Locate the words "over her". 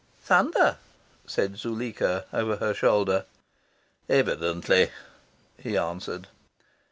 2.33-2.73